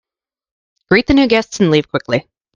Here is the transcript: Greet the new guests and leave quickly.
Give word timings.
Greet 0.89 1.05
the 1.05 1.13
new 1.13 1.27
guests 1.27 1.59
and 1.59 1.69
leave 1.69 1.87
quickly. 1.91 2.27